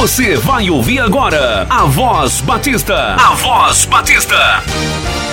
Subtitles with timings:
[0.00, 3.16] Você vai ouvir agora a Voz Batista.
[3.16, 4.62] A Voz Batista.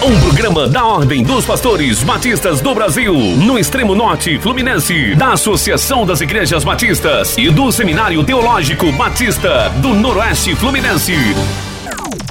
[0.04, 6.04] Um programa da Ordem dos Pastores Batistas do Brasil, no extremo norte fluminense, da Associação
[6.04, 11.14] das Igrejas Batistas e do Seminário Teológico Batista do Noroeste Fluminense.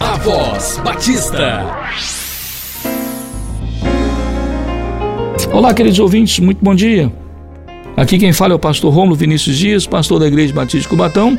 [0.00, 1.64] A Voz Batista.
[5.52, 7.12] Olá, queridos ouvintes, muito bom dia.
[7.96, 11.38] Aqui quem fala é o pastor Rômulo Vinícius Dias, pastor da Igreja Batista de Cubatão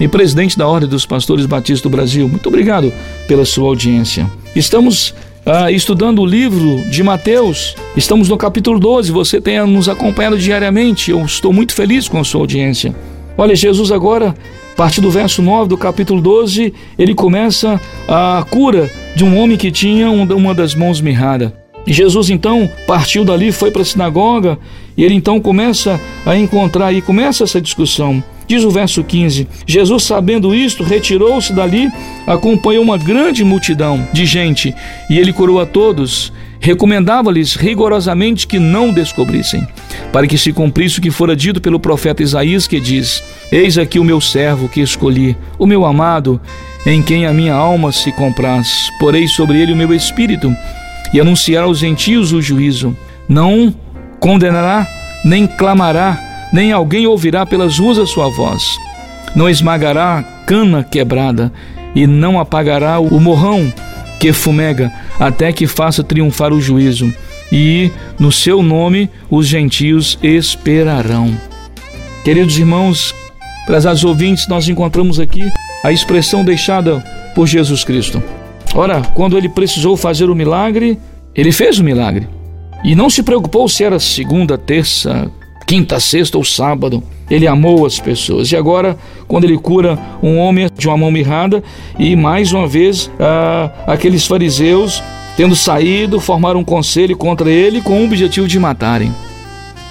[0.00, 2.28] e presidente da Ordem dos Pastores Batistas do Brasil.
[2.28, 2.92] Muito obrigado
[3.26, 4.30] pela sua audiência.
[4.54, 5.14] Estamos
[5.46, 9.12] ah, estudando o livro de Mateus, estamos no capítulo 12.
[9.12, 11.10] Você tem nos acompanhado diariamente.
[11.10, 12.94] Eu estou muito feliz com a sua audiência.
[13.36, 14.34] Olha, Jesus agora,
[14.72, 19.56] a partir do verso 9 do capítulo 12, ele começa a cura de um homem
[19.56, 21.54] que tinha uma das mãos mirrada.
[21.86, 24.58] Jesus então partiu dali, foi para a sinagoga,
[24.96, 28.22] e ele então começa a encontrar e começa essa discussão.
[28.46, 31.90] Diz o verso 15: Jesus, sabendo isto, retirou-se dali,
[32.26, 34.74] acompanhou uma grande multidão de gente,
[35.08, 36.32] e ele curou a todos.
[36.60, 39.68] Recomendava-lhes rigorosamente que não descobrissem,
[40.10, 43.98] para que se cumprisse o que fora dito pelo profeta Isaías, que diz: Eis aqui
[43.98, 46.40] o meu servo que escolhi, o meu amado,
[46.86, 48.90] em quem a minha alma se compraz.
[48.98, 50.54] Porei sobre ele o meu espírito
[51.12, 52.96] e anunciar aos gentios o juízo.
[53.28, 53.74] Não
[54.18, 54.86] condenará,
[55.22, 58.78] nem clamará nem alguém ouvirá pelas ruas a sua voz.
[59.34, 61.52] Não esmagará cana quebrada,
[61.96, 63.72] e não apagará o morrão
[64.20, 67.12] que fumega, até que faça triunfar o juízo.
[67.50, 71.36] E no seu nome os gentios esperarão.
[72.22, 73.12] Queridos irmãos,
[73.66, 75.50] prezados ouvintes, nós encontramos aqui
[75.82, 77.00] a expressão deixada
[77.34, 78.22] por Jesus Cristo.
[78.76, 81.00] Ora, quando ele precisou fazer o milagre,
[81.34, 82.28] ele fez o milagre.
[82.84, 85.28] E não se preocupou se era segunda, terça,
[85.66, 87.02] quinta, sexta ou sábado.
[87.30, 88.52] Ele amou as pessoas.
[88.52, 91.62] E agora, quando ele cura um homem de uma mão mirrada,
[91.98, 95.02] e mais uma vez, ah, aqueles fariseus,
[95.36, 99.12] tendo saído, formaram um conselho contra ele com o objetivo de matarem.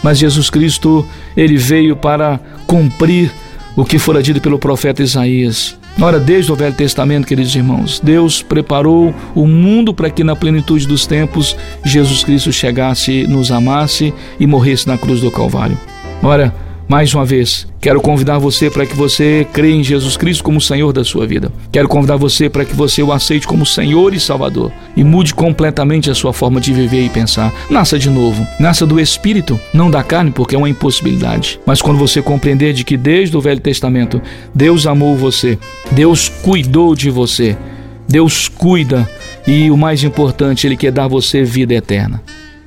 [0.03, 3.31] Mas Jesus Cristo, ele veio para cumprir
[3.75, 5.77] o que fora dito pelo profeta Isaías.
[6.01, 10.87] Ora, desde o Velho Testamento, queridos irmãos, Deus preparou o mundo para que na plenitude
[10.87, 15.77] dos tempos Jesus Cristo chegasse, nos amasse e morresse na cruz do Calvário.
[16.21, 16.53] Ora,
[16.87, 20.91] mais uma vez, quero convidar você para que você creia em Jesus Cristo como Senhor
[20.91, 21.51] da sua vida.
[21.71, 26.11] Quero convidar você para que você o aceite como Senhor e Salvador e mude completamente
[26.11, 27.53] a sua forma de viver e pensar.
[27.69, 31.59] Nasça de novo, nasça do Espírito, não da carne, porque é uma impossibilidade.
[31.65, 34.21] Mas quando você compreender de que desde o Velho Testamento
[34.53, 35.57] Deus amou você,
[35.91, 37.57] Deus cuidou de você,
[38.07, 39.09] Deus cuida
[39.47, 42.21] e o mais importante, Ele quer dar você vida eterna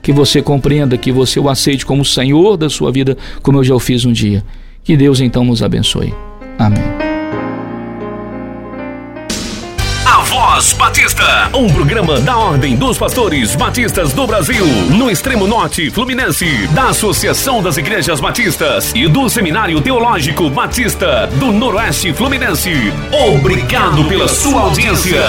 [0.06, 3.74] que você compreenda, que você o aceite como Senhor da sua vida, como eu já
[3.74, 4.44] o fiz um dia.
[4.84, 6.14] Que Deus então nos abençoe.
[6.60, 6.80] Amém.
[10.06, 14.64] A Voz Batista, um programa da Ordem dos Pastores Batistas do Brasil,
[14.96, 21.50] no extremo norte fluminense, da Associação das Igrejas Batistas e do Seminário Teológico Batista do
[21.50, 22.70] Noroeste Fluminense.
[23.34, 25.20] Obrigado pela sua audiência.